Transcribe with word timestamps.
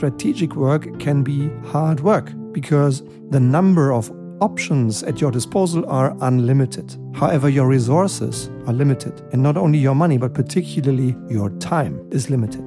strategic 0.00 0.56
work 0.56 0.98
can 0.98 1.22
be 1.22 1.50
hard 1.66 2.00
work 2.00 2.32
because 2.52 3.02
the 3.28 3.38
number 3.38 3.92
of 3.92 4.10
options 4.40 5.02
at 5.02 5.20
your 5.20 5.30
disposal 5.30 5.84
are 5.90 6.16
unlimited. 6.22 6.96
However, 7.14 7.50
your 7.50 7.68
resources 7.68 8.48
are 8.66 8.72
limited, 8.72 9.20
and 9.32 9.42
not 9.42 9.58
only 9.58 9.78
your 9.78 9.94
money, 9.94 10.16
but 10.16 10.32
particularly 10.32 11.14
your 11.28 11.50
time 11.58 12.00
is 12.10 12.30
limited. 12.30 12.64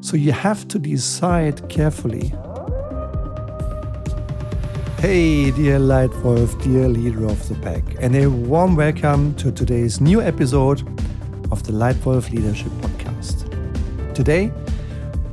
So 0.00 0.16
you 0.16 0.32
have 0.32 0.66
to 0.66 0.80
decide 0.80 1.68
carefully. 1.68 2.32
Hey, 4.98 5.52
dear 5.52 5.78
Leitwolf, 5.78 6.60
dear 6.60 6.88
leader 6.88 7.26
of 7.26 7.48
the 7.48 7.54
pack, 7.66 7.84
and 8.00 8.16
a 8.16 8.28
warm 8.28 8.74
welcome 8.74 9.32
to 9.36 9.52
today's 9.52 10.00
new 10.00 10.20
episode 10.20 10.80
of 11.52 11.62
the 11.62 11.72
Leitwolf 11.72 12.32
Leadership 12.32 12.72
Podcast. 12.82 13.44
Today, 14.12 14.50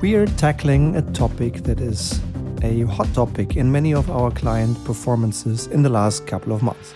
we 0.01 0.15
are 0.15 0.25
tackling 0.25 0.95
a 0.95 1.01
topic 1.11 1.61
that 1.61 1.79
is 1.79 2.19
a 2.63 2.81
hot 2.81 3.07
topic 3.13 3.55
in 3.55 3.71
many 3.71 3.93
of 3.93 4.09
our 4.09 4.31
client 4.31 4.83
performances 4.83 5.67
in 5.67 5.83
the 5.83 5.89
last 5.89 6.25
couple 6.25 6.53
of 6.53 6.63
months. 6.63 6.95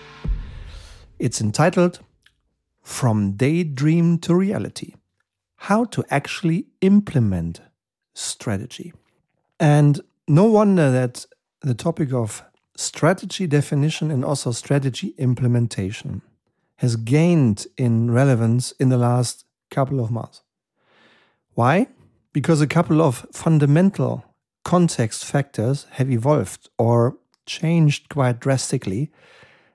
It's 1.20 1.40
entitled 1.40 2.00
From 2.82 3.36
Daydream 3.36 4.18
to 4.18 4.34
Reality 4.34 4.94
How 5.54 5.84
to 5.84 6.04
Actually 6.10 6.66
Implement 6.80 7.60
Strategy. 8.12 8.92
And 9.60 10.00
no 10.26 10.46
wonder 10.46 10.90
that 10.90 11.26
the 11.60 11.74
topic 11.74 12.12
of 12.12 12.42
strategy 12.76 13.46
definition 13.46 14.10
and 14.10 14.24
also 14.24 14.50
strategy 14.50 15.14
implementation 15.16 16.22
has 16.78 16.96
gained 16.96 17.68
in 17.76 18.10
relevance 18.10 18.72
in 18.80 18.88
the 18.88 18.98
last 18.98 19.44
couple 19.70 20.00
of 20.00 20.10
months. 20.10 20.42
Why? 21.54 21.86
Because 22.36 22.60
a 22.60 22.66
couple 22.66 23.00
of 23.00 23.26
fundamental 23.32 24.22
context 24.62 25.24
factors 25.24 25.86
have 25.92 26.10
evolved 26.10 26.68
or 26.76 27.16
changed 27.46 28.10
quite 28.10 28.40
drastically 28.40 29.10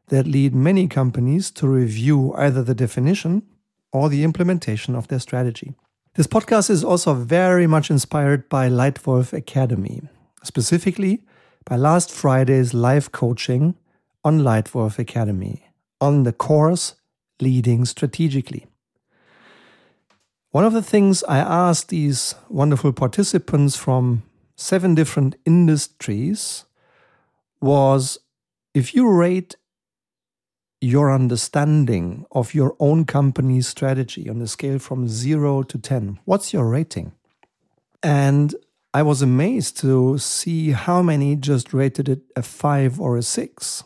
that 0.09 0.27
lead 0.27 0.53
many 0.53 0.87
companies 0.87 1.49
to 1.49 1.67
review 1.67 2.35
either 2.35 2.61
the 2.61 2.75
definition 2.75 3.41
or 3.91 4.09
the 4.09 4.23
implementation 4.23 4.93
of 4.93 5.07
their 5.07 5.17
strategy. 5.17 5.73
This 6.13 6.27
podcast 6.27 6.69
is 6.69 6.83
also 6.83 7.15
very 7.15 7.65
much 7.65 7.89
inspired 7.89 8.47
by 8.47 8.69
Leitwolf 8.69 9.33
Academy, 9.33 10.03
specifically 10.43 11.23
by 11.65 11.77
last 11.77 12.11
Friday's 12.11 12.75
live 12.75 13.11
coaching 13.11 13.73
on 14.23 14.41
Leitwolf 14.41 14.99
Academy 14.99 15.65
on 15.99 16.25
the 16.25 16.33
course 16.33 16.93
Leading 17.39 17.85
Strategically. 17.85 18.67
One 20.51 20.65
of 20.65 20.73
the 20.73 20.83
things 20.83 21.23
I 21.23 21.37
asked 21.37 21.87
these 21.87 22.35
wonderful 22.49 22.91
participants 22.91 23.77
from 23.77 24.23
seven 24.57 24.95
different 24.95 25.37
industries 25.45 26.65
was 27.61 28.19
if 28.73 28.93
you 28.93 29.09
rate 29.09 29.55
your 30.81 31.09
understanding 31.09 32.25
of 32.31 32.53
your 32.53 32.75
own 32.79 33.05
company's 33.05 33.67
strategy 33.67 34.29
on 34.29 34.41
a 34.41 34.47
scale 34.47 34.77
from 34.77 35.07
zero 35.07 35.63
to 35.63 35.77
10, 35.77 36.19
what's 36.25 36.51
your 36.51 36.67
rating? 36.67 37.13
And 38.03 38.53
I 38.93 39.03
was 39.03 39.21
amazed 39.21 39.77
to 39.77 40.17
see 40.17 40.71
how 40.71 41.01
many 41.01 41.37
just 41.37 41.73
rated 41.73 42.09
it 42.09 42.23
a 42.35 42.41
five 42.41 42.99
or 42.99 43.15
a 43.15 43.23
six. 43.23 43.85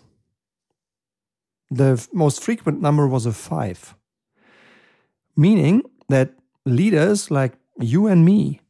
The 1.69 2.07
most 2.11 2.41
frequent 2.41 2.81
number 2.81 3.07
was 3.07 3.27
a 3.27 3.33
five, 3.33 3.93
meaning 5.35 5.83
that 6.09 6.33
leaders 6.65 7.29
like 7.29 7.53
you 7.79 8.07
and 8.07 8.25
me 8.25 8.61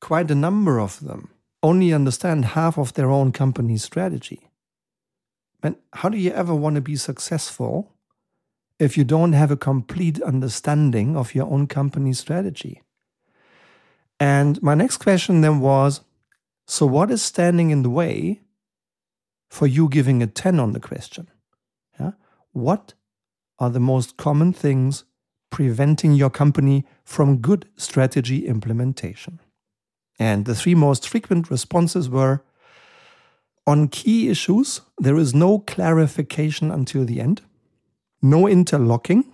quite 0.00 0.30
a 0.30 0.34
number 0.34 0.78
of 0.78 1.00
them 1.00 1.30
only 1.62 1.92
understand 1.92 2.44
half 2.44 2.78
of 2.78 2.92
their 2.94 3.10
own 3.10 3.32
company's 3.32 3.82
strategy. 3.82 4.50
And 5.62 5.76
how 5.92 6.08
do 6.08 6.16
you 6.16 6.30
ever 6.30 6.54
want 6.54 6.76
to 6.76 6.80
be 6.80 6.96
successful 6.96 7.92
if 8.78 8.96
you 8.96 9.04
don't 9.04 9.32
have 9.32 9.50
a 9.50 9.56
complete 9.56 10.22
understanding 10.22 11.16
of 11.16 11.34
your 11.34 11.50
own 11.50 11.66
company's 11.66 12.20
strategy? 12.20 12.82
And 14.20 14.62
my 14.62 14.74
next 14.74 14.98
question 14.98 15.40
then 15.40 15.60
was 15.60 16.02
so, 16.68 16.84
what 16.84 17.10
is 17.10 17.22
standing 17.22 17.70
in 17.70 17.82
the 17.82 17.90
way 17.90 18.40
for 19.48 19.66
you 19.66 19.88
giving 19.88 20.22
a 20.22 20.26
10 20.26 20.58
on 20.58 20.72
the 20.72 20.80
question? 20.80 21.28
Yeah? 21.98 22.12
What 22.52 22.94
are 23.58 23.70
the 23.70 23.80
most 23.80 24.16
common 24.16 24.52
things 24.52 25.04
preventing 25.50 26.12
your 26.12 26.30
company 26.30 26.84
from 27.04 27.38
good 27.38 27.68
strategy 27.76 28.46
implementation? 28.46 29.40
And 30.18 30.44
the 30.44 30.54
three 30.54 30.74
most 30.74 31.08
frequent 31.08 31.50
responses 31.50 32.08
were 32.08 32.42
on 33.66 33.88
key 33.88 34.28
issues, 34.28 34.80
there 34.98 35.16
is 35.16 35.34
no 35.34 35.58
clarification 35.58 36.70
until 36.70 37.04
the 37.04 37.20
end, 37.20 37.42
no 38.22 38.46
interlocking, 38.46 39.24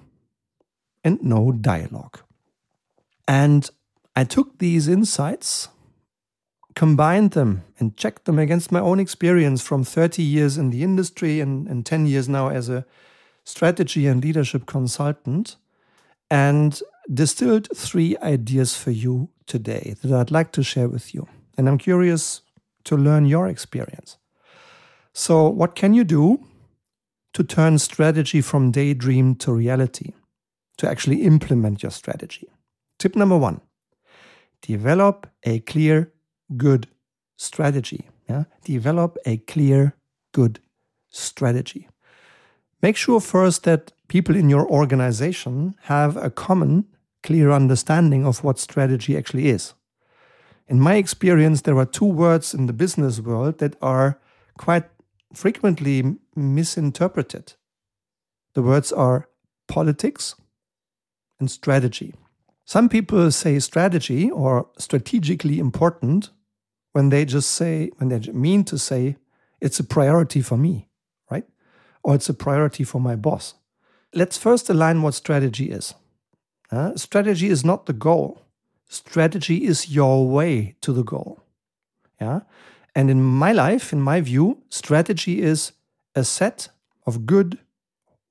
and 1.05 1.23
no 1.23 1.53
dialogue. 1.53 2.21
And 3.29 3.69
I 4.17 4.25
took 4.25 4.59
these 4.59 4.89
insights, 4.89 5.69
combined 6.75 7.33
them, 7.33 7.65
and 7.79 7.97
checked 7.97 8.25
them 8.25 8.39
against 8.39 8.73
my 8.73 8.81
own 8.81 8.99
experience 9.01 9.63
from 9.63 9.85
30 9.85 10.23
years 10.23 10.57
in 10.57 10.71
the 10.71 10.83
industry 10.83 11.41
and, 11.41 11.69
and 11.69 11.85
10 11.85 12.07
years 12.07 12.29
now 12.29 12.49
as 12.49 12.69
a 12.69 12.87
strategy 13.45 14.07
and 14.07 14.23
leadership 14.23 14.67
consultant, 14.67 15.57
and 16.33 16.81
distilled 17.13 17.69
three 17.77 18.17
ideas 18.23 18.75
for 18.75 18.91
you 18.91 19.29
today 19.47 19.95
that 20.03 20.19
I'd 20.19 20.31
like 20.31 20.51
to 20.53 20.63
share 20.63 20.89
with 20.89 21.15
you. 21.15 21.29
And 21.59 21.69
I'm 21.69 21.77
curious 21.77 22.41
to 22.85 22.97
learn 22.97 23.27
your 23.27 23.49
experience. 23.49 24.17
So, 25.13 25.47
what 25.51 25.75
can 25.75 25.93
you 25.93 26.05
do 26.05 26.43
to 27.35 27.45
turn 27.45 27.79
strategy 27.79 28.41
from 28.41 28.71
daydream 28.71 29.35
to 29.37 29.53
reality, 29.53 30.15
to 30.79 30.89
actually 30.89 31.23
implement 31.23 31.83
your 31.83 31.93
strategy? 31.93 32.49
Tip 32.99 33.15
number 33.15 33.37
one 33.37 33.61
develop 34.63 35.27
a 35.43 35.61
clear, 35.61 36.13
good 36.57 36.87
strategy. 37.37 38.09
Yeah? 38.27 38.45
Develop 38.65 39.19
a 39.27 39.37
clear, 39.37 39.97
good 40.33 40.61
strategy. 41.11 41.89
Make 42.81 42.97
sure 42.97 43.21
first 43.21 43.65
that 43.65 43.93
people 44.13 44.37
in 44.37 44.51
your 44.51 44.69
organization 44.69 45.75
have 45.85 46.19
a 46.19 46.29
common 46.29 46.85
clear 47.23 47.51
understanding 47.51 48.27
of 48.27 48.45
what 48.45 48.59
strategy 48.59 49.17
actually 49.17 49.49
is. 49.49 49.73
In 50.69 50.79
my 50.79 50.97
experience, 50.97 51.63
there 51.63 51.79
are 51.79 51.87
two 51.87 52.13
words 52.25 52.53
in 52.53 52.67
the 52.67 52.75
business 52.75 53.21
world 53.21 53.57
that 53.61 53.75
are 53.81 54.21
quite 54.59 54.85
frequently 55.33 56.19
misinterpreted. 56.37 57.55
The 58.55 58.61
words 58.61 58.93
are 58.93 59.29
politics 59.67 60.35
and 61.41 61.51
strategy. 61.51 62.15
Some 62.67 62.91
people 62.91 63.31
say 63.31 63.59
strategy 63.61 64.31
or 64.31 64.69
strategically 64.77 65.59
important 65.59 66.29
when 66.93 67.09
they 67.09 67.25
just 67.25 67.51
say, 67.51 67.91
when 67.97 68.11
they 68.11 68.31
mean 68.33 68.65
to 68.65 68.77
say, 68.77 69.17
it's 69.63 69.81
a 69.81 69.85
priority 69.85 70.43
for 70.43 70.59
me, 70.59 70.91
right? 71.31 71.47
Or 72.05 72.15
it's 72.15 72.29
a 72.29 72.35
priority 72.35 72.85
for 72.85 73.01
my 73.01 73.17
boss. 73.17 73.55
Let's 74.15 74.37
first 74.37 74.69
align 74.69 75.01
what 75.03 75.15
strategy 75.15 75.71
is. 75.71 75.95
Uh, 76.71 76.97
strategy 76.97 77.49
is 77.49 77.65
not 77.65 77.87
the 77.87 77.93
goal. 77.95 78.43
Strategy 78.89 79.65
is 79.65 79.89
your 79.91 80.29
way 80.29 80.77
to 80.83 80.93
the 80.93 81.03
goal. 81.03 81.41
Yeah. 82.21 82.41
And 82.95 83.11
in 83.11 83.23
my 83.23 83.53
life, 83.53 83.93
in 83.93 84.03
my 84.03 84.21
view, 84.21 84.63
strategy 84.69 85.41
is 85.41 85.73
a 86.15 86.25
set 86.25 86.69
of 87.07 87.25
good, 87.25 87.59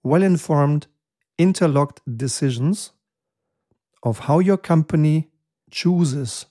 well 0.04 0.22
informed, 0.22 0.86
interlocked 1.40 2.02
decisions 2.18 2.92
of 4.04 4.20
how 4.20 4.38
your 4.38 4.58
company 4.58 5.30
chooses 5.72 6.46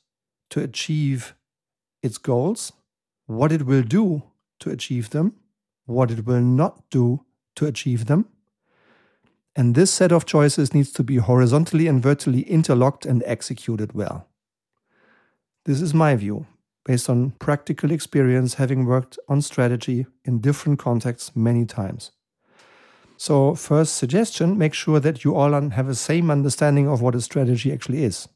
to 0.50 0.60
achieve 0.60 1.34
its 2.02 2.18
goals, 2.18 2.72
what 3.26 3.52
it 3.52 3.64
will 3.64 3.82
do 3.82 4.24
to 4.58 4.70
achieve 4.70 5.10
them, 5.10 5.34
what 5.86 6.10
it 6.10 6.26
will 6.26 6.40
not 6.40 6.82
do 6.90 7.24
to 7.54 7.66
achieve 7.66 8.06
them, 8.06 8.26
and 9.56 9.74
this 9.74 9.90
set 9.90 10.12
of 10.12 10.26
choices 10.26 10.72
needs 10.72 10.92
to 10.92 11.02
be 11.02 11.16
horizontally 11.16 11.86
and 11.86 12.02
vertically 12.02 12.42
interlocked 12.42 13.04
and 13.04 13.22
executed 13.26 13.92
well. 13.92 14.28
This 15.64 15.82
is 15.82 15.92
my 15.92 16.16
view, 16.16 16.46
based 16.84 17.10
on 17.10 17.32
practical 17.32 17.90
experience 17.90 18.54
having 18.54 18.86
worked 18.86 19.18
on 19.28 19.42
strategy 19.42 20.06
in 20.24 20.40
different 20.40 20.78
contexts 20.78 21.34
many 21.34 21.64
times. 21.64 22.12
So, 23.16 23.54
first 23.54 23.96
suggestion 23.96 24.56
make 24.56 24.72
sure 24.72 24.98
that 25.00 25.24
you 25.24 25.34
all 25.34 25.52
have 25.52 25.86
the 25.86 25.94
same 25.94 26.30
understanding 26.30 26.88
of 26.88 27.02
what 27.02 27.14
a 27.14 27.20
strategy 27.20 27.70
actually 27.70 28.02
is. 28.02 28.28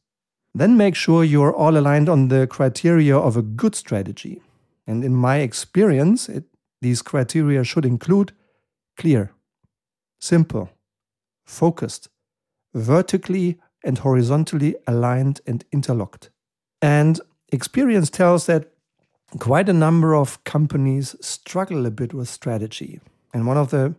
Then 0.55 0.77
make 0.77 0.95
sure 0.95 1.25
you 1.25 1.43
are 1.43 1.55
all 1.55 1.77
aligned 1.77 2.09
on 2.09 2.29
the 2.29 2.47
criteria 2.47 3.17
of 3.17 3.37
a 3.37 3.43
good 3.43 3.75
strategy. 3.75 4.43
And 4.87 5.03
in 5.03 5.15
my 5.15 5.39
experience, 5.39 6.29
it, 6.29 6.45
these 6.83 7.01
criteria 7.01 7.65
should 7.65 7.87
include 7.87 8.33
clear, 8.99 9.33
simple, 10.21 10.69
focused, 11.45 12.09
vertically 12.75 13.59
and 13.85 13.99
horizontally 13.99 14.77
aligned 14.87 15.41
and 15.47 15.65
interlocked. 15.73 16.31
And 16.81 17.21
experience 17.53 18.11
tells 18.11 18.47
that 18.47 18.73
quite 19.39 19.69
a 19.69 19.73
number 19.73 20.15
of 20.15 20.43
companies 20.45 21.17
struggle 21.21 21.87
a 21.87 21.91
bit 21.91 22.15
with 22.15 22.29
strategy. 22.29 23.01
And 23.33 23.47
one 23.47 23.57
of 23.57 23.71
the 23.71 23.95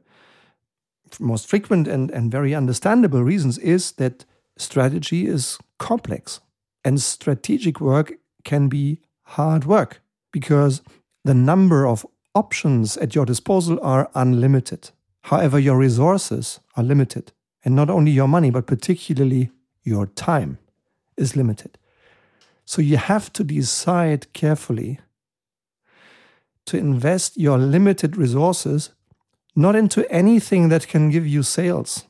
most 1.19 1.47
frequent 1.47 1.87
and, 1.87 2.09
and 2.11 2.31
very 2.31 2.55
understandable 2.55 3.23
reasons 3.23 3.57
is 3.59 3.93
that 3.93 4.25
strategy 4.57 5.27
is 5.27 5.57
complex 5.77 6.39
and 6.83 7.01
strategic 7.01 7.81
work 7.81 8.13
can 8.43 8.69
be 8.69 8.99
hard 9.23 9.65
work 9.65 10.01
because 10.31 10.81
the 11.23 11.33
number 11.33 11.85
of 11.87 12.05
options 12.33 12.97
at 12.97 13.15
your 13.15 13.25
disposal 13.25 13.79
are 13.81 14.09
unlimited. 14.13 14.91
However, 15.25 15.57
your 15.57 15.75
resources 15.75 16.59
are 16.77 16.83
limited. 16.83 17.31
And 17.63 17.75
not 17.75 17.89
only 17.89 18.11
your 18.11 18.27
money, 18.27 18.51
but 18.51 18.67
particularly 18.67 19.49
your 19.83 20.05
time 20.05 20.59
is 21.17 21.35
limited. 21.35 21.79
So 22.63 22.79
you 22.79 22.97
have 22.97 23.33
to 23.33 23.43
decide 23.43 24.31
carefully 24.33 24.99
to 26.67 26.77
invest 26.77 27.37
your 27.37 27.57
limited 27.57 28.17
resources 28.17 28.91
not 29.55 29.75
into 29.75 30.07
anything 30.11 30.69
that 30.69 30.87
can 30.87 31.09
give 31.09 31.25
you 31.25 31.41
sales, 31.41 32.05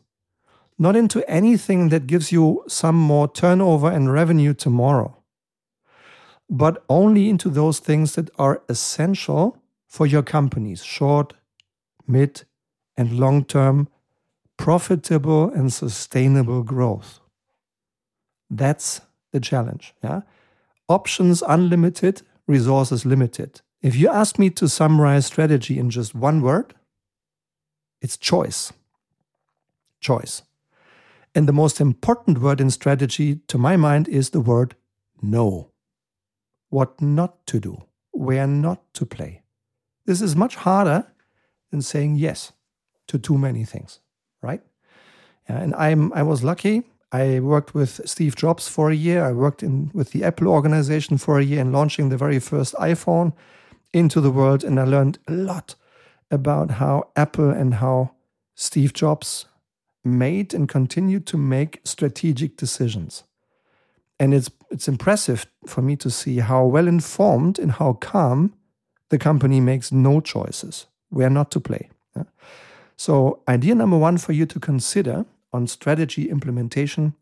not 0.77 0.97
into 0.97 1.23
anything 1.29 1.87
that 1.89 2.07
gives 2.07 2.33
you 2.33 2.65
some 2.67 2.95
more 2.97 3.31
turnover 3.31 3.89
and 3.89 4.11
revenue 4.11 4.53
tomorrow, 4.53 5.15
but 6.49 6.83
only 6.89 7.29
into 7.29 7.49
those 7.49 7.79
things 7.79 8.15
that 8.15 8.29
are 8.37 8.61
essential 8.67 9.57
for 9.87 10.05
your 10.05 10.23
companies, 10.23 10.83
short, 10.83 11.33
mid, 12.07 12.43
and 12.97 13.19
long 13.19 13.43
term 13.43 13.87
profitable 14.57 15.49
and 15.49 15.71
sustainable 15.71 16.63
growth. 16.63 17.19
That's 18.49 19.01
the 19.31 19.39
challenge. 19.39 19.93
Yeah? 20.03 20.21
Options 20.87 21.43
unlimited, 21.47 22.21
resources 22.47 23.05
limited. 23.05 23.61
If 23.81 23.95
you 23.95 24.09
ask 24.09 24.39
me 24.39 24.49
to 24.51 24.69
summarize 24.69 25.25
strategy 25.25 25.77
in 25.77 25.89
just 25.89 26.15
one 26.15 26.41
word, 26.41 26.73
it's 28.01 28.17
choice. 28.17 28.71
Choice. 29.99 30.43
And 31.33 31.47
the 31.47 31.53
most 31.53 31.81
important 31.81 32.39
word 32.39 32.61
in 32.61 32.69
strategy, 32.69 33.41
to 33.47 33.57
my 33.57 33.75
mind, 33.75 34.07
is 34.07 34.29
the 34.29 34.39
word 34.39 34.75
no. 35.21 35.71
What 36.69 37.01
not 37.01 37.45
to 37.47 37.59
do, 37.59 37.83
where 38.11 38.47
not 38.47 38.81
to 38.93 39.05
play. 39.05 39.41
This 40.05 40.21
is 40.21 40.35
much 40.35 40.55
harder 40.55 41.07
than 41.71 41.81
saying 41.81 42.15
yes 42.15 42.53
to 43.07 43.17
too 43.17 43.37
many 43.37 43.65
things, 43.65 43.99
right? 44.41 44.61
and 45.47 45.75
I'm 45.75 46.11
I 46.13 46.23
was 46.23 46.43
lucky. 46.43 46.83
I 47.11 47.39
worked 47.39 47.73
with 47.73 48.01
Steve 48.05 48.35
Jobs 48.35 48.67
for 48.67 48.89
a 48.89 48.95
year. 48.95 49.23
I 49.23 49.31
worked 49.31 49.63
in 49.63 49.91
with 49.93 50.11
the 50.11 50.23
Apple 50.23 50.47
organization 50.47 51.17
for 51.17 51.39
a 51.39 51.43
year 51.43 51.61
in 51.61 51.71
launching 51.71 52.09
the 52.09 52.17
very 52.17 52.39
first 52.39 52.73
iPhone 52.75 53.33
into 53.93 54.19
the 54.19 54.31
world, 54.31 54.63
and 54.63 54.79
I 54.79 54.83
learned 54.83 55.19
a 55.27 55.33
lot 55.33 55.75
about 56.31 56.71
how 56.71 57.09
Apple 57.15 57.51
and 57.51 57.75
how 57.75 58.11
Steve 58.55 58.93
Jobs 58.93 59.45
made 60.03 60.53
and 60.53 60.67
continued 60.67 61.25
to 61.27 61.37
make 61.37 61.79
strategic 61.83 62.57
decisions. 62.57 63.23
And 64.19 64.33
it's 64.33 64.49
it's 64.69 64.87
impressive 64.87 65.45
for 65.67 65.81
me 65.81 65.95
to 65.97 66.09
see 66.09 66.39
how 66.39 66.65
well 66.65 66.87
informed 66.87 67.59
and 67.59 67.71
how 67.73 67.93
calm 67.93 68.53
the 69.09 69.17
company 69.17 69.59
makes 69.61 69.91
no 69.91 70.21
choices 70.21 70.87
where 71.09 71.29
not 71.29 71.51
to 71.51 71.59
play. 71.59 71.89
So, 72.97 73.41
idea 73.47 73.75
number 73.75 73.97
one 73.97 74.17
for 74.17 74.31
you 74.31 74.45
to 74.45 74.59
consider 74.59 75.25
on 75.51 75.67
strategy 75.67 76.29
implementation 76.29 77.13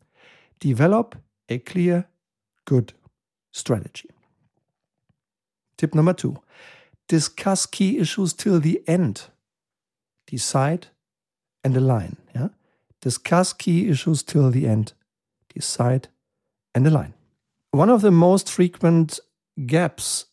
develop 0.60 1.16
a 1.48 1.58
clear, 1.58 2.06
good 2.64 2.92
strategy. 3.52 4.10
Tip 5.76 5.94
number 5.94 6.12
two 6.12 6.38
discuss 7.08 7.66
key 7.66 7.98
issues 7.98 8.32
till 8.32 8.60
the 8.60 8.82
end. 8.86 9.24
Decide 10.26 10.86
and 11.62 11.76
align. 11.76 12.16
Yeah? 12.34 12.48
Discuss 13.00 13.52
key 13.52 13.88
issues 13.90 14.22
till 14.22 14.50
the 14.50 14.66
end. 14.66 14.94
Decide 15.52 16.08
and 16.74 16.86
align. 16.86 17.14
One 17.72 17.90
of 17.90 18.00
the 18.00 18.10
most 18.10 18.50
frequent 18.50 19.20
gaps 19.66 20.26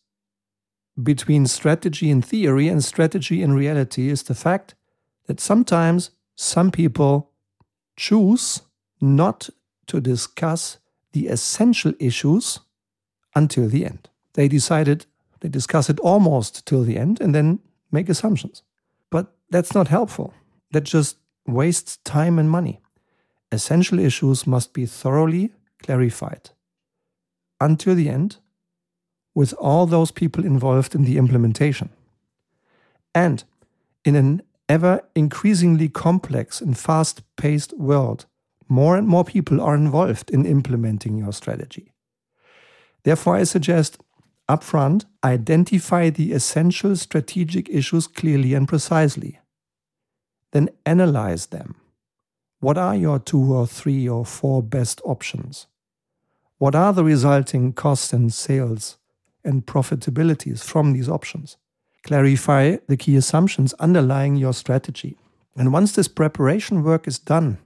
between 1.00 1.46
strategy 1.46 2.10
in 2.10 2.22
theory 2.22 2.68
and 2.68 2.82
strategy 2.84 3.42
in 3.42 3.52
reality 3.52 4.08
is 4.08 4.22
the 4.22 4.34
fact 4.34 4.74
that 5.26 5.40
sometimes 5.40 6.10
some 6.34 6.70
people 6.70 7.30
choose 7.96 8.62
not 9.00 9.48
to 9.86 10.00
discuss 10.00 10.78
the 11.12 11.28
essential 11.28 11.92
issues 11.98 12.60
until 13.34 13.68
the 13.68 13.84
end. 13.84 14.08
They 14.34 14.48
decided, 14.48 15.06
they 15.40 15.48
discuss 15.48 15.90
it 15.90 16.00
almost 16.00 16.66
till 16.66 16.84
the 16.84 16.96
end 16.96 17.20
and 17.20 17.34
then 17.34 17.60
make 17.90 18.08
assumptions. 18.08 18.62
But 19.10 19.34
that's 19.50 19.74
not 19.74 19.88
helpful. 19.88 20.32
That 20.70 20.84
just 20.84 21.16
wastes 21.46 21.98
time 21.98 22.38
and 22.38 22.50
money. 22.50 22.80
Essential 23.50 23.98
issues 23.98 24.46
must 24.46 24.72
be 24.72 24.86
thoroughly 24.86 25.52
clarified 25.82 26.50
until 27.60 27.94
the 27.94 28.08
end 28.08 28.36
with 29.34 29.52
all 29.54 29.86
those 29.86 30.10
people 30.10 30.44
involved 30.44 30.94
in 30.94 31.04
the 31.04 31.18
implementation. 31.18 31.90
And 33.14 33.44
in 34.04 34.16
an 34.16 34.42
ever 34.68 35.02
increasingly 35.14 35.88
complex 35.88 36.60
and 36.60 36.76
fast 36.78 37.22
paced 37.36 37.76
world, 37.78 38.26
more 38.68 38.96
and 38.96 39.06
more 39.06 39.24
people 39.24 39.60
are 39.60 39.74
involved 39.74 40.30
in 40.30 40.46
implementing 40.46 41.18
your 41.18 41.32
strategy. 41.32 41.92
Therefore, 43.04 43.36
I 43.36 43.44
suggest 43.44 43.98
upfront 44.48 45.04
identify 45.24 46.10
the 46.10 46.32
essential 46.32 46.96
strategic 46.96 47.68
issues 47.68 48.06
clearly 48.06 48.54
and 48.54 48.66
precisely. 48.68 49.38
Then 50.52 50.70
analyze 50.86 51.46
them. 51.46 51.76
What 52.60 52.78
are 52.78 52.94
your 52.94 53.18
two 53.18 53.54
or 53.54 53.66
three 53.66 54.08
or 54.08 54.24
four 54.24 54.62
best 54.62 55.00
options? 55.04 55.66
What 56.58 56.74
are 56.74 56.92
the 56.92 57.04
resulting 57.04 57.72
costs 57.72 58.12
and 58.12 58.32
sales 58.32 58.98
and 59.44 59.66
profitabilities 59.66 60.62
from 60.62 60.92
these 60.92 61.08
options. 61.08 61.56
Clarify 62.02 62.76
the 62.88 62.96
key 62.96 63.16
assumptions 63.16 63.74
underlying 63.74 64.36
your 64.36 64.52
strategy. 64.52 65.16
And 65.56 65.72
once 65.72 65.92
this 65.92 66.08
preparation 66.08 66.82
work 66.82 67.06
is 67.06 67.18
done, 67.18 67.58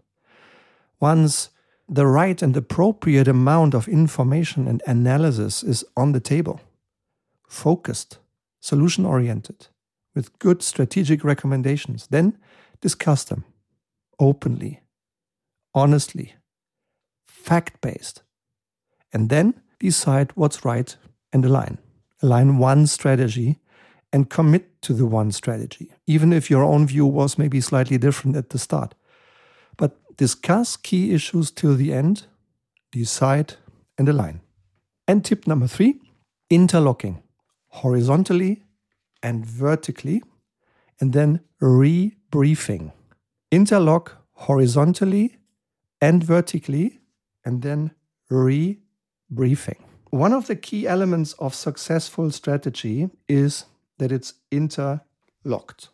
once 1.00 1.50
the 1.88 2.06
right 2.06 2.42
and 2.42 2.56
appropriate 2.56 3.28
amount 3.28 3.74
of 3.74 3.88
information 3.88 4.66
and 4.66 4.82
analysis 4.86 5.62
is 5.62 5.84
on 5.96 6.12
the 6.12 6.20
table, 6.20 6.60
focused, 7.48 8.18
solution 8.60 9.06
oriented, 9.06 9.68
with 10.14 10.38
good 10.38 10.62
strategic 10.62 11.22
recommendations, 11.22 12.08
then 12.08 12.36
discuss 12.80 13.24
them 13.24 13.44
openly, 14.18 14.80
honestly, 15.74 16.34
fact 17.26 17.80
based, 17.80 18.22
and 19.12 19.28
then 19.28 19.54
decide 19.78 20.32
what's 20.34 20.64
right 20.64 20.96
and 21.32 21.44
align. 21.44 21.78
Align 22.22 22.58
one 22.58 22.86
strategy 22.86 23.58
and 24.12 24.30
commit 24.30 24.80
to 24.82 24.92
the 24.92 25.06
one 25.06 25.32
strategy, 25.32 25.92
even 26.06 26.32
if 26.32 26.50
your 26.50 26.62
own 26.62 26.86
view 26.86 27.06
was 27.06 27.38
maybe 27.38 27.60
slightly 27.60 27.98
different 27.98 28.36
at 28.36 28.50
the 28.50 28.58
start. 28.58 28.94
But 29.76 29.96
discuss 30.16 30.76
key 30.76 31.12
issues 31.12 31.50
till 31.50 31.74
the 31.74 31.92
end, 31.92 32.26
decide 32.92 33.54
and 33.98 34.08
align. 34.08 34.40
And 35.08 35.24
tip 35.24 35.46
number 35.46 35.66
three 35.66 36.00
interlocking 36.48 37.22
horizontally 37.68 38.62
and 39.22 39.44
vertically, 39.44 40.22
and 41.00 41.12
then 41.12 41.40
rebriefing. 41.60 42.92
Interlock 43.50 44.16
horizontally 44.32 45.36
and 46.00 46.22
vertically, 46.22 47.00
and 47.44 47.62
then 47.62 47.90
rebriefing. 48.30 49.80
One 50.10 50.32
of 50.32 50.46
the 50.46 50.56
key 50.56 50.86
elements 50.86 51.32
of 51.34 51.54
successful 51.54 52.30
strategy 52.30 53.10
is 53.28 53.64
that 53.98 54.12
it's 54.12 54.34
interlocked. 54.50 55.88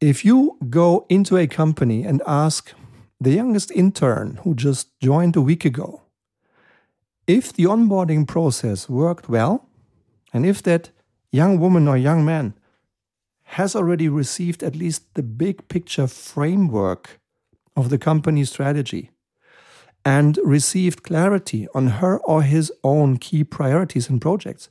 If 0.00 0.24
you 0.24 0.58
go 0.68 1.06
into 1.08 1.36
a 1.36 1.46
company 1.46 2.04
and 2.04 2.22
ask 2.26 2.72
the 3.20 3.32
youngest 3.32 3.70
intern 3.70 4.40
who 4.42 4.54
just 4.54 4.88
joined 5.00 5.36
a 5.36 5.40
week 5.40 5.64
ago 5.64 6.02
if 7.26 7.52
the 7.52 7.64
onboarding 7.64 8.26
process 8.26 8.88
worked 8.88 9.28
well, 9.28 9.66
and 10.32 10.44
if 10.44 10.62
that 10.62 10.90
young 11.32 11.58
woman 11.58 11.88
or 11.88 11.96
young 11.96 12.24
man 12.24 12.54
has 13.44 13.74
already 13.74 14.08
received 14.08 14.62
at 14.62 14.76
least 14.76 15.14
the 15.14 15.22
big 15.22 15.68
picture 15.68 16.06
framework 16.06 17.18
of 17.76 17.88
the 17.88 17.98
company 17.98 18.44
strategy, 18.44 19.10
and 20.04 20.38
received 20.44 21.02
clarity 21.02 21.66
on 21.74 21.86
her 21.86 22.18
or 22.18 22.42
his 22.42 22.70
own 22.82 23.16
key 23.16 23.42
priorities 23.42 24.10
and 24.10 24.20
projects, 24.20 24.68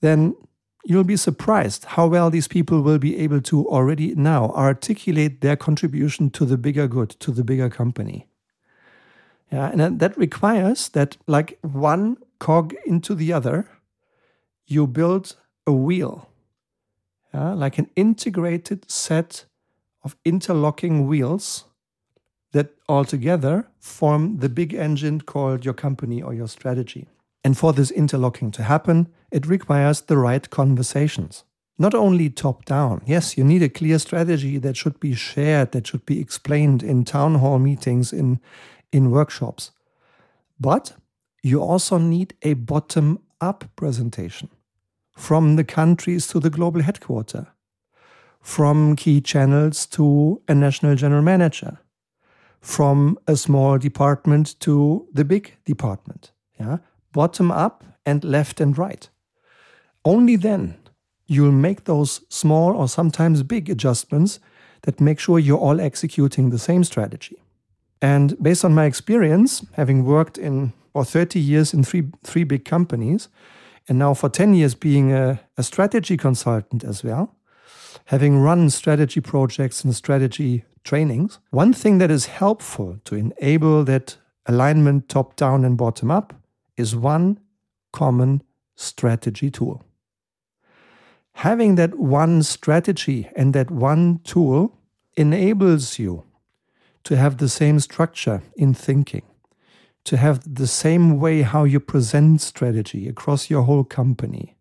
then 0.00 0.36
you'll 0.84 1.04
be 1.04 1.16
surprised 1.16 1.84
how 1.84 2.06
well 2.06 2.30
these 2.30 2.48
people 2.48 2.82
will 2.82 2.98
be 2.98 3.16
able 3.18 3.40
to 3.40 3.68
already 3.68 4.14
now 4.14 4.50
articulate 4.50 5.40
their 5.40 5.56
contribution 5.56 6.30
to 6.30 6.44
the 6.44 6.58
bigger 6.58 6.88
good, 6.88 7.10
to 7.20 7.30
the 7.30 7.44
bigger 7.44 7.70
company. 7.70 8.26
Yeah, 9.50 9.70
and 9.70 10.00
that 10.00 10.16
requires 10.16 10.88
that, 10.90 11.18
like 11.26 11.58
one 11.60 12.16
cog 12.38 12.74
into 12.86 13.14
the 13.14 13.32
other, 13.32 13.68
you 14.66 14.86
build 14.86 15.36
a 15.66 15.72
wheel, 15.72 16.30
yeah, 17.34 17.52
like 17.52 17.78
an 17.78 17.90
integrated 17.94 18.90
set 18.90 19.44
of 20.02 20.16
interlocking 20.24 21.06
wheels 21.06 21.64
that 22.52 22.70
altogether 22.88 23.68
form 23.78 24.38
the 24.38 24.48
big 24.48 24.74
engine 24.74 25.20
called 25.20 25.64
your 25.64 25.74
company 25.74 26.22
or 26.22 26.34
your 26.34 26.48
strategy. 26.48 27.08
And 27.44 27.56
for 27.56 27.72
this 27.72 27.90
interlocking 27.90 28.50
to 28.52 28.62
happen, 28.62 29.08
it 29.32 29.46
requires 29.46 30.02
the 30.02 30.18
right 30.18 30.48
conversations. 30.50 31.44
Not 31.78 31.94
only 31.94 32.28
top 32.28 32.64
down. 32.66 33.02
Yes, 33.06 33.36
you 33.36 33.44
need 33.44 33.62
a 33.62 33.68
clear 33.68 33.98
strategy 33.98 34.58
that 34.58 34.76
should 34.76 35.00
be 35.00 35.14
shared, 35.14 35.72
that 35.72 35.86
should 35.86 36.06
be 36.06 36.20
explained 36.20 36.82
in 36.82 37.04
town 37.04 37.36
hall 37.36 37.58
meetings, 37.58 38.12
in, 38.12 38.40
in 38.92 39.10
workshops. 39.10 39.72
But 40.60 40.92
you 41.42 41.60
also 41.60 41.98
need 41.98 42.34
a 42.42 42.52
bottom 42.54 43.18
up 43.40 43.64
presentation 43.74 44.50
from 45.16 45.56
the 45.56 45.64
countries 45.64 46.26
to 46.28 46.38
the 46.38 46.50
global 46.50 46.82
headquarter, 46.82 47.48
from 48.40 48.94
key 48.94 49.20
channels 49.20 49.86
to 49.86 50.40
a 50.48 50.54
national 50.54 50.94
general 50.94 51.22
manager, 51.22 51.78
from 52.60 53.18
a 53.26 53.34
small 53.34 53.78
department 53.78 54.60
to 54.60 55.08
the 55.12 55.24
big 55.24 55.56
department. 55.64 56.32
Yeah? 56.60 56.78
Bottom 57.12 57.50
up 57.50 57.82
and 58.06 58.22
left 58.22 58.60
and 58.60 58.76
right. 58.76 59.08
Only 60.04 60.36
then 60.36 60.76
you'll 61.26 61.52
make 61.52 61.84
those 61.84 62.20
small 62.28 62.76
or 62.76 62.88
sometimes 62.88 63.42
big 63.42 63.70
adjustments 63.70 64.40
that 64.82 65.00
make 65.00 65.20
sure 65.20 65.38
you're 65.38 65.58
all 65.58 65.80
executing 65.80 66.50
the 66.50 66.58
same 66.58 66.84
strategy. 66.84 67.40
And 68.00 68.40
based 68.42 68.64
on 68.64 68.74
my 68.74 68.84
experience, 68.84 69.64
having 69.74 70.04
worked 70.04 70.36
in 70.36 70.72
for 70.92 71.04
30 71.04 71.38
years 71.38 71.72
in 71.72 71.84
three 71.84 72.04
three 72.24 72.44
big 72.44 72.64
companies, 72.64 73.28
and 73.88 73.98
now 73.98 74.14
for 74.14 74.28
10 74.28 74.54
years 74.54 74.74
being 74.74 75.12
a, 75.12 75.40
a 75.56 75.62
strategy 75.62 76.16
consultant 76.16 76.84
as 76.84 77.04
well, 77.04 77.34
having 78.06 78.38
run 78.38 78.70
strategy 78.70 79.20
projects 79.20 79.84
and 79.84 79.94
strategy 79.94 80.64
trainings, 80.84 81.38
one 81.50 81.72
thing 81.72 81.98
that 81.98 82.10
is 82.10 82.26
helpful 82.26 82.98
to 83.04 83.14
enable 83.14 83.84
that 83.84 84.16
alignment 84.46 85.08
top 85.08 85.36
down 85.36 85.64
and 85.64 85.78
bottom 85.78 86.10
up 86.10 86.34
is 86.76 86.96
one 86.96 87.38
common 87.92 88.42
strategy 88.74 89.50
tool. 89.50 89.84
Having 91.34 91.74
that 91.76 91.98
one 91.98 92.42
strategy 92.42 93.28
and 93.34 93.54
that 93.54 93.70
one 93.70 94.20
tool 94.24 94.78
enables 95.16 95.98
you 95.98 96.24
to 97.04 97.16
have 97.16 97.38
the 97.38 97.48
same 97.48 97.80
structure 97.80 98.42
in 98.56 98.74
thinking, 98.74 99.22
to 100.04 100.16
have 100.16 100.54
the 100.54 100.66
same 100.66 101.18
way 101.18 101.42
how 101.42 101.64
you 101.64 101.80
present 101.80 102.40
strategy 102.40 103.08
across 103.08 103.50
your 103.50 103.62
whole 103.62 103.84
company. 103.84 104.56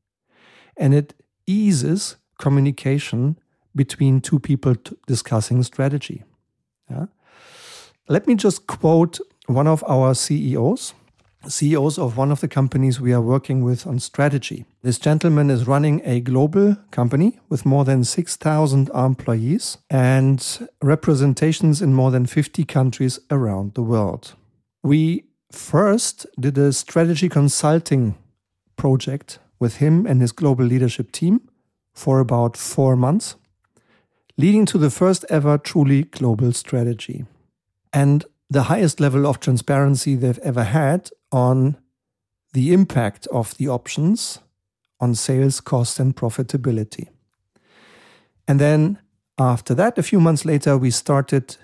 And 0.77 0.93
it 0.93 1.13
eases 1.45 2.15
communication 2.39 3.37
between 3.75 4.21
two 4.21 4.39
people 4.39 4.75
discussing 5.07 5.63
strategy. 5.63 6.23
Yeah? 6.89 7.05
Let 8.09 8.27
me 8.27 8.35
just 8.35 8.67
quote 8.67 9.19
one 9.45 9.67
of 9.67 9.83
our 9.87 10.13
CEOs, 10.15 10.93
CEOs 11.47 11.97
of 11.97 12.17
one 12.17 12.31
of 12.31 12.41
the 12.41 12.47
companies 12.47 13.01
we 13.01 13.13
are 13.13 13.21
working 13.21 13.63
with 13.63 13.87
on 13.87 13.99
strategy. 13.99 14.65
This 14.83 14.99
gentleman 14.99 15.49
is 15.49 15.67
running 15.67 16.01
a 16.05 16.19
global 16.19 16.77
company 16.91 17.39
with 17.49 17.65
more 17.65 17.83
than 17.83 18.03
6,000 18.03 18.89
employees 18.89 19.77
and 19.89 20.69
representations 20.81 21.81
in 21.81 21.93
more 21.93 22.11
than 22.11 22.25
50 22.25 22.63
countries 22.65 23.19
around 23.29 23.73
the 23.73 23.81
world. 23.81 24.35
We 24.83 25.25
first 25.51 26.25
did 26.39 26.57
a 26.57 26.73
strategy 26.73 27.29
consulting 27.29 28.15
project 28.75 29.39
with 29.59 29.77
him 29.77 30.05
and 30.05 30.21
his 30.21 30.31
global 30.31 30.65
leadership 30.65 31.11
team 31.11 31.41
for 31.93 32.19
about 32.19 32.55
four 32.55 32.95
months, 32.95 33.35
leading 34.37 34.65
to 34.67 34.77
the 34.77 34.89
first 34.89 35.25
ever 35.29 35.57
truly 35.57 36.03
global 36.03 36.51
strategy. 36.53 37.25
And 37.93 38.25
the 38.49 38.63
highest 38.63 38.99
level 38.99 39.25
of 39.25 39.39
transparency 39.39 40.15
they've 40.15 40.39
ever 40.39 40.63
had 40.63 41.09
on 41.31 41.77
the 42.53 42.73
impact 42.73 43.27
of 43.27 43.55
the 43.57 43.67
options 43.67 44.39
on 44.99 45.15
sales, 45.15 45.59
cost, 45.59 45.99
and 45.99 46.15
profitability. 46.15 47.07
And 48.47 48.59
then 48.59 48.99
after 49.37 49.73
that, 49.73 49.97
a 49.97 50.03
few 50.03 50.19
months 50.19 50.45
later, 50.45 50.77
we 50.77 50.91
started 50.91 51.57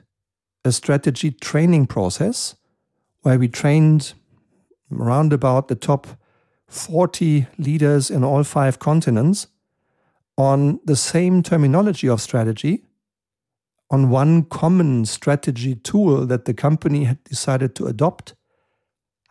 a 0.66 0.72
strategy 0.72 1.32
training 1.32 1.86
process 1.88 2.56
where 3.22 3.38
we 3.38 3.48
trained 3.48 4.14
around 4.92 5.34
about 5.34 5.68
the 5.68 5.76
top 5.76 6.08
40 6.68 7.48
leaders 7.58 8.10
in 8.10 8.24
all 8.24 8.44
five 8.44 8.80
continents 8.80 9.48
on 10.38 10.80
the 10.86 10.96
same 10.96 11.42
terminology 11.44 12.08
of 12.08 12.22
strategy, 12.22 12.84
on 13.90 14.10
one 14.10 14.44
common 14.44 15.06
strategy 15.06 15.76
tool 15.76 16.26
that 16.26 16.46
the 16.46 16.54
company 16.54 17.06
had 17.06 17.24
decided 17.24 17.76
to 17.76 17.88
adopt, 17.88 18.34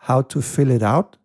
how 0.07 0.23
to 0.23 0.41
fill 0.41 0.71
it 0.71 0.85
out, 0.85 1.17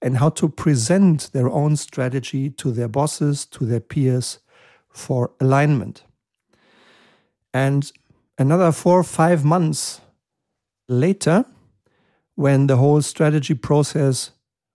and 0.00 0.18
how 0.18 0.28
to 0.28 0.48
present 0.48 1.28
their 1.32 1.48
own 1.48 1.74
strategy 1.74 2.50
to 2.50 2.70
their 2.70 2.86
bosses, 2.86 3.44
to 3.44 3.64
their 3.64 3.80
peers 3.80 4.38
for 4.88 5.32
alignment. 5.40 6.04
And 7.52 7.90
another 8.38 8.70
four 8.70 9.00
or 9.00 9.04
five 9.04 9.44
months 9.44 10.00
later, 10.88 11.44
when 12.36 12.68
the 12.68 12.76
whole 12.76 13.02
strategy 13.02 13.54
process 13.54 14.30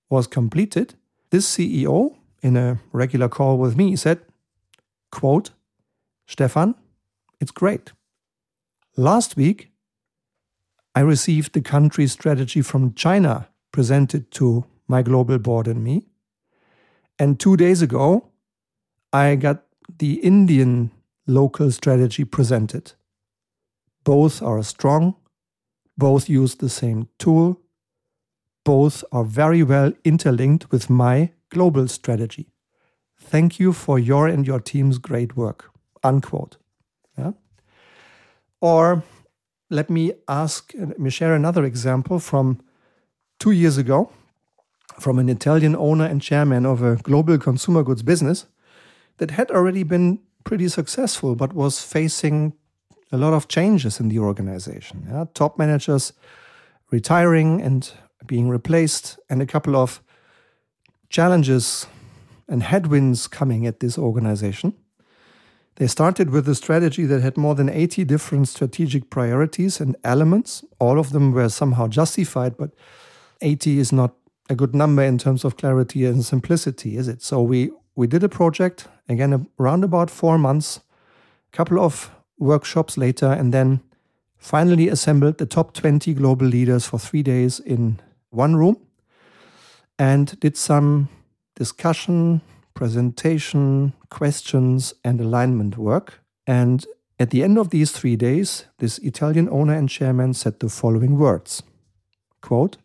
was 0.09 0.27
completed, 0.27 0.95
this 1.29 1.47
CEO, 1.47 2.17
in 2.41 2.57
a 2.57 2.79
regular 2.91 3.29
call 3.29 3.57
with 3.57 3.77
me, 3.77 3.95
said, 3.95 4.19
quote, 5.09 5.51
Stefan, 6.25 6.75
it's 7.39 7.51
great. 7.51 7.93
Last 8.97 9.37
week, 9.37 9.71
I 10.97 11.01
received 11.01 11.53
the 11.53 11.61
country 11.61 12.07
strategy 12.07 12.63
from 12.63 12.95
China 12.95 13.49
presented 13.71 14.31
to 14.31 14.65
my 14.87 15.03
global 15.03 15.37
board 15.37 15.67
and 15.67 15.83
me. 15.83 16.07
And 17.19 17.39
two 17.39 17.55
days 17.55 17.83
ago, 17.83 18.29
I 19.13 19.35
got 19.35 19.63
the 19.99 20.13
Indian 20.13 20.89
local 21.27 21.69
strategy 21.69 22.25
presented. 22.25 22.93
Both 24.03 24.41
are 24.41 24.63
strong, 24.63 25.13
both 25.95 26.29
use 26.29 26.55
the 26.55 26.67
same 26.67 27.09
tool, 27.19 27.61
both 28.63 29.03
are 29.11 29.23
very 29.23 29.61
well 29.61 29.93
interlinked 30.03 30.71
with 30.71 30.89
my 30.89 31.31
global 31.49 31.87
strategy. 31.87 32.49
Thank 33.19 33.59
you 33.59 33.71
for 33.71 33.99
your 33.99 34.27
and 34.27 34.47
your 34.47 34.59
team's 34.59 34.97
great 34.97 35.37
work. 35.37 35.69
Unquote. 36.03 36.57
Yeah? 37.15 37.33
Or 38.59 39.03
let 39.69 39.89
me 39.89 40.13
ask, 40.27 40.73
let 40.77 40.99
me 40.99 41.09
share 41.09 41.33
another 41.33 41.63
example 41.63 42.19
from 42.19 42.61
two 43.39 43.51
years 43.51 43.77
ago 43.77 44.11
from 44.99 45.19
an 45.19 45.29
Italian 45.29 45.75
owner 45.75 46.05
and 46.05 46.21
chairman 46.21 46.65
of 46.65 46.81
a 46.81 46.95
global 46.97 47.37
consumer 47.37 47.83
goods 47.83 48.01
business 48.01 48.47
that 49.17 49.31
had 49.31 49.51
already 49.51 49.83
been 49.83 50.19
pretty 50.43 50.67
successful 50.67 51.35
but 51.35 51.53
was 51.53 51.83
facing 51.83 52.53
a 53.11 53.17
lot 53.17 53.33
of 53.33 53.47
changes 53.47 53.99
in 53.99 54.09
the 54.09 54.19
organization. 54.19 55.05
Yeah? 55.09 55.25
Top 55.33 55.57
managers 55.57 56.13
retiring 56.89 57.61
and 57.61 57.91
being 58.25 58.49
replaced, 58.49 59.19
and 59.29 59.41
a 59.41 59.45
couple 59.45 59.75
of 59.75 60.01
challenges 61.09 61.87
and 62.47 62.63
headwinds 62.63 63.27
coming 63.27 63.65
at 63.65 63.79
this 63.79 63.97
organization. 63.97 64.73
They 65.77 65.87
started 65.87 66.31
with 66.31 66.49
a 66.49 66.55
strategy 66.55 67.05
that 67.05 67.21
had 67.21 67.37
more 67.37 67.53
than 67.53 67.69
80 67.69 68.03
different 68.05 68.47
strategic 68.47 69.11
priorities 69.11 69.79
and 69.79 69.95
elements. 70.03 70.63
All 70.79 70.97
of 70.99 71.11
them 71.11 71.33
were 71.33 71.49
somehow 71.49 71.87
justified, 71.87 72.57
but 72.57 72.71
80 73.41 73.77
is 73.77 73.91
not 73.91 74.15
a 74.49 74.55
good 74.55 74.73
number 74.73 75.03
in 75.03 75.19
terms 75.19 75.45
of 75.45 75.57
clarity 75.57 76.05
and 76.05 76.25
simplicity, 76.25 76.97
is 76.97 77.07
it? 77.07 77.21
So 77.21 77.41
we 77.41 77.71
we 77.95 78.07
did 78.07 78.23
a 78.23 78.29
project 78.29 78.87
again 79.09 79.47
around 79.59 79.83
about 79.83 80.11
four 80.11 80.37
months, 80.37 80.81
a 81.51 81.57
couple 81.57 81.79
of 81.79 82.11
workshops 82.37 82.97
later, 82.97 83.31
and 83.31 83.53
then 83.53 83.81
finally 84.37 84.87
assembled 84.87 85.37
the 85.37 85.45
top 85.45 85.73
20 85.73 86.13
global 86.13 86.47
leaders 86.47 86.85
for 86.85 86.99
three 86.99 87.23
days 87.23 87.59
in 87.59 87.99
one 88.29 88.55
room 88.55 88.77
and 89.97 90.39
did 90.39 90.55
some 90.55 91.09
discussion, 91.55 92.41
presentation, 92.77 93.93
questions, 94.11 94.93
and 95.03 95.19
alignment 95.19 95.77
work. 95.77 96.21
And 96.45 96.85
at 97.19 97.31
the 97.31 97.43
end 97.43 97.57
of 97.57 97.71
these 97.71 97.91
three 97.91 98.15
days, 98.15 98.65
this 98.77 98.99
Italian 98.99 99.49
owner 99.49 99.73
and 99.73 99.89
chairman 99.89 100.35
said 100.35 100.59
the 100.59 100.69
following 100.69 101.17
words 101.17 101.63
quote, 102.41 102.77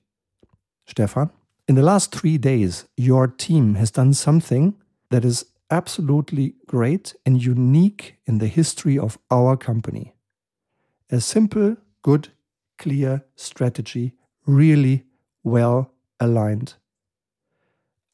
Stefan, 0.87 1.31
in 1.69 1.75
the 1.75 1.83
last 1.83 2.11
three 2.11 2.39
days, 2.39 2.87
your 2.97 3.27
team 3.27 3.75
has 3.75 3.91
done 3.91 4.15
something 4.15 4.75
that 5.11 5.27
is 5.27 5.45
absolutely 5.71 6.55
great 6.67 7.15
and 7.27 7.45
unique 7.45 8.17
in 8.25 8.39
the 8.39 8.49
history 8.49 8.99
of 8.99 9.19
our 9.31 9.59
company. 9.59 10.15
A 11.11 11.21
simple, 11.21 11.77
good, 12.01 12.29
clear 12.79 13.25
strategy, 13.37 14.15
really 14.47 15.05
well 15.45 15.93
aligned. 16.19 16.75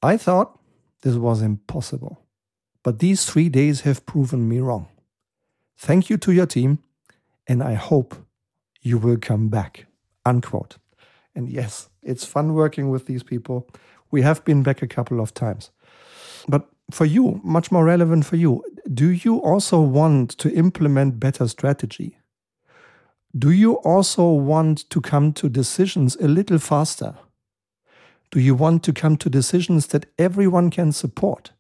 I 0.03 0.17
thought 0.17 0.58
this 1.03 1.17
was 1.17 1.43
impossible, 1.43 2.25
but 2.83 2.99
these 2.99 3.25
three 3.25 3.49
days 3.49 3.83
have 3.83 4.07
proven 4.07 4.49
me 4.49 4.61
wrong. 4.61 4.89
Thank 5.77 6.11
you 6.11 6.17
to 6.19 6.33
your 6.33 6.47
team, 6.47 6.79
and 7.47 7.63
I 7.63 7.75
hope 7.75 8.17
you 8.83 8.99
will 8.99 9.17
come 9.17 9.49
back. 9.49 9.87
Unquote. 10.27 10.79
And 11.35 11.49
yes, 11.49 11.89
it's 12.03 12.25
fun 12.25 12.55
working 12.55 12.91
with 12.91 13.07
these 13.07 13.23
people. 13.23 13.69
We 14.11 14.23
have 14.23 14.45
been 14.45 14.63
back 14.63 14.83
a 14.83 14.89
couple 14.89 15.21
of 15.21 15.33
times. 15.33 15.71
But 16.49 16.69
for 16.91 17.05
you, 17.05 17.41
much 17.45 17.71
more 17.71 17.85
relevant 17.85 18.25
for 18.25 18.37
you, 18.37 18.65
do 18.93 19.09
you 19.09 19.37
also 19.39 19.81
want 19.81 20.31
to 20.39 20.53
implement 20.53 21.21
better 21.21 21.47
strategy? 21.47 22.19
Do 23.37 23.51
you 23.51 23.75
also 23.85 24.31
want 24.31 24.89
to 24.91 25.01
come 25.01 25.33
to 25.35 25.49
decisions 25.49 26.17
a 26.17 26.27
little 26.27 26.59
faster? 26.59 27.15
Do 28.31 28.41
you 28.41 28.55
want 28.55 28.83
to 28.85 28.93
come 28.93 29.17
to 29.19 29.31
decisions 29.31 29.87
that 29.89 30.07
everyone 30.19 30.71
can 30.71 30.93
support? 30.93 31.53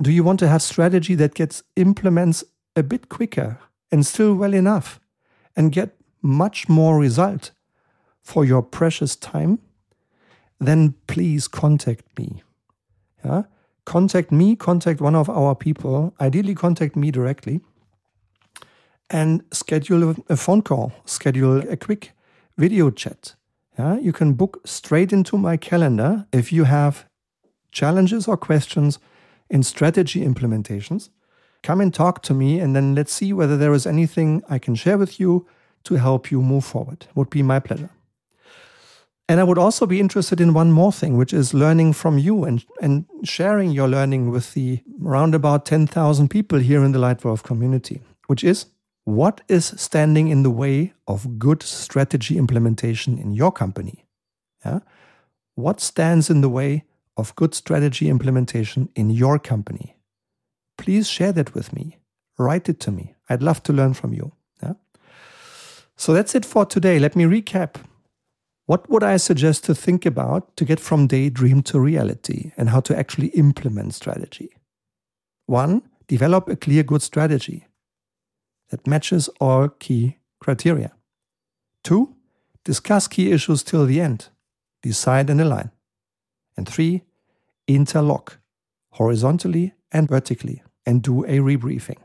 Do 0.00 0.10
you 0.10 0.24
want 0.24 0.38
to 0.40 0.48
have 0.48 0.62
strategy 0.62 1.14
that 1.16 1.34
gets 1.34 1.62
implements 1.76 2.44
a 2.76 2.82
bit 2.82 3.08
quicker 3.08 3.58
and 3.90 4.06
still 4.06 4.34
well 4.34 4.54
enough 4.54 5.00
and 5.56 5.72
get 5.72 5.96
much 6.22 6.68
more 6.68 6.98
result 6.98 7.50
for 8.22 8.44
your 8.44 8.62
precious 8.62 9.16
time? 9.16 9.58
Then 10.60 10.94
please 11.06 11.48
contact 11.48 12.04
me. 12.18 12.42
Yeah? 13.24 13.42
Contact 13.84 14.30
me, 14.30 14.56
contact 14.56 15.00
one 15.00 15.14
of 15.14 15.28
our 15.28 15.54
people, 15.54 16.14
ideally 16.20 16.54
contact 16.54 16.94
me 16.94 17.10
directly 17.10 17.60
and 19.10 19.42
schedule 19.52 20.14
a 20.28 20.36
phone 20.36 20.62
call, 20.62 20.92
schedule 21.04 21.58
a 21.68 21.76
quick 21.76 22.12
video 22.56 22.90
chat. 22.90 23.34
Yeah, 23.78 23.98
you 23.98 24.12
can 24.12 24.32
book 24.32 24.60
straight 24.64 25.12
into 25.12 25.38
my 25.38 25.56
calendar 25.56 26.26
if 26.32 26.52
you 26.52 26.64
have 26.64 27.06
challenges 27.70 28.26
or 28.26 28.36
questions 28.36 28.98
in 29.48 29.62
strategy 29.62 30.24
implementations. 30.24 31.10
Come 31.62 31.80
and 31.80 31.94
talk 31.94 32.22
to 32.22 32.34
me, 32.34 32.58
and 32.58 32.74
then 32.74 32.94
let's 32.94 33.12
see 33.12 33.32
whether 33.32 33.56
there 33.56 33.72
is 33.72 33.86
anything 33.86 34.42
I 34.48 34.58
can 34.58 34.74
share 34.74 34.98
with 34.98 35.20
you 35.20 35.46
to 35.84 35.94
help 35.94 36.30
you 36.30 36.42
move 36.42 36.64
forward. 36.64 37.06
Would 37.14 37.30
be 37.30 37.42
my 37.42 37.60
pleasure. 37.60 37.90
And 39.28 39.40
I 39.40 39.44
would 39.44 39.58
also 39.58 39.86
be 39.86 40.00
interested 40.00 40.40
in 40.40 40.54
one 40.54 40.72
more 40.72 40.92
thing, 40.92 41.16
which 41.16 41.32
is 41.32 41.54
learning 41.54 41.92
from 41.92 42.18
you 42.18 42.44
and, 42.44 42.64
and 42.80 43.04
sharing 43.24 43.70
your 43.70 43.86
learning 43.86 44.30
with 44.30 44.54
the 44.54 44.80
around 45.04 45.34
about 45.34 45.66
10,000 45.66 46.28
people 46.28 46.58
here 46.58 46.82
in 46.82 46.92
the 46.92 46.98
Leitwolf 46.98 47.42
community, 47.42 48.00
which 48.26 48.42
is 48.42 48.66
what 49.08 49.40
is 49.48 49.72
standing 49.78 50.28
in 50.28 50.42
the 50.42 50.50
way 50.50 50.92
of 51.06 51.38
good 51.38 51.62
strategy 51.62 52.36
implementation 52.36 53.16
in 53.16 53.32
your 53.32 53.50
company? 53.50 54.04
Yeah? 54.62 54.80
What 55.54 55.80
stands 55.80 56.28
in 56.28 56.42
the 56.42 56.50
way 56.50 56.84
of 57.16 57.34
good 57.34 57.54
strategy 57.54 58.10
implementation 58.10 58.90
in 58.94 59.08
your 59.08 59.38
company? 59.38 59.96
Please 60.76 61.08
share 61.08 61.32
that 61.32 61.54
with 61.54 61.72
me. 61.72 61.96
Write 62.38 62.68
it 62.68 62.80
to 62.80 62.90
me. 62.90 63.14
I'd 63.30 63.42
love 63.42 63.62
to 63.62 63.72
learn 63.72 63.94
from 63.94 64.12
you. 64.12 64.32
Yeah? 64.62 64.74
So 65.96 66.12
that's 66.12 66.34
it 66.34 66.44
for 66.44 66.66
today. 66.66 66.98
Let 66.98 67.16
me 67.16 67.24
recap. 67.24 67.76
What 68.66 68.90
would 68.90 69.02
I 69.02 69.16
suggest 69.16 69.64
to 69.64 69.74
think 69.74 70.04
about 70.04 70.54
to 70.58 70.66
get 70.66 70.80
from 70.80 71.06
daydream 71.06 71.62
to 71.62 71.80
reality 71.80 72.52
and 72.58 72.68
how 72.68 72.80
to 72.80 72.94
actually 72.94 73.28
implement 73.28 73.94
strategy? 73.94 74.50
One, 75.46 75.80
develop 76.08 76.50
a 76.50 76.56
clear 76.56 76.82
good 76.82 77.00
strategy 77.00 77.67
that 78.70 78.86
matches 78.86 79.28
all 79.40 79.68
key 79.68 80.18
criteria. 80.40 80.92
Two, 81.82 82.14
discuss 82.64 83.08
key 83.08 83.32
issues 83.32 83.62
till 83.62 83.86
the 83.86 84.00
end. 84.00 84.28
Decide 84.82 85.30
and 85.30 85.40
align. 85.40 85.70
And 86.56 86.68
three, 86.68 87.02
interlock 87.66 88.38
horizontally 88.92 89.74
and 89.92 90.08
vertically 90.08 90.62
and 90.84 91.02
do 91.02 91.24
a 91.24 91.38
rebriefing. 91.38 91.98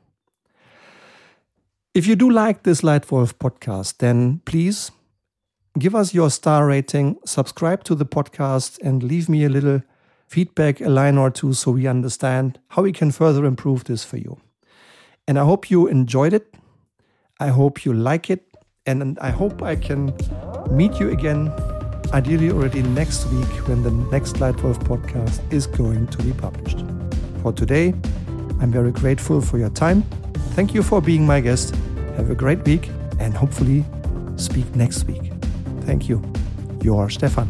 If 1.94 2.08
you 2.08 2.16
do 2.16 2.30
like 2.30 2.64
this 2.64 2.82
Leitwolf 2.82 3.34
podcast, 3.36 3.98
then 3.98 4.42
please 4.46 4.92
give 5.78 5.96
us 5.96 6.14
your 6.14 6.30
star 6.30 6.66
rating, 6.66 7.18
subscribe 7.26 7.84
to 7.84 7.96
the 7.96 8.06
podcast, 8.06 8.80
and 8.82 9.04
leave 9.04 9.30
me 9.30 9.44
a 9.44 9.50
little 9.50 9.82
feedback, 10.28 10.82
a 10.82 10.90
line 10.90 11.18
or 11.18 11.30
two, 11.30 11.54
so 11.54 11.72
we 11.72 11.88
understand 11.88 12.60
how 12.70 12.82
we 12.82 12.92
can 12.92 13.12
further 13.12 13.46
improve 13.46 13.84
this 13.84 14.04
for 14.04 14.18
you. 14.18 14.40
And 15.28 15.38
I 15.38 15.46
hope 15.46 15.70
you 15.70 15.88
enjoyed 15.88 16.34
it. 16.34 16.54
I 17.44 17.48
hope 17.48 17.84
you 17.84 17.92
like 17.92 18.30
it. 18.30 18.42
And 18.86 19.20
I 19.20 19.30
hope 19.30 19.62
I 19.62 19.76
can 19.76 20.14
meet 20.72 20.98
you 20.98 21.10
again, 21.10 21.52
ideally 22.14 22.52
already 22.52 22.84
next 22.84 23.26
week 23.32 23.54
when 23.68 23.84
the 23.84 23.92
next 24.16 24.36
Leitwolf 24.36 24.78
podcast 24.86 25.42
is 25.52 25.68
going 25.68 26.08
to 26.08 26.18
be 26.24 26.32
published. 26.32 26.80
For 27.42 27.52
today, 27.52 27.94
I'm 28.62 28.72
very 28.72 28.94
grateful 28.94 29.42
for 29.42 29.58
your 29.58 29.72
time. 29.72 30.04
Thank 30.56 30.74
you 30.74 30.82
for 30.84 31.02
being 31.02 31.26
my 31.28 31.42
guest. 31.42 31.76
Have 32.16 32.30
a 32.30 32.36
great 32.36 32.64
week 32.64 32.90
and 33.20 33.34
hopefully 33.34 33.84
speak 34.38 34.74
next 34.74 35.04
week. 35.04 35.34
Thank 35.82 36.08
you. 36.08 36.22
Your 36.82 37.10
Stefan. 37.10 37.50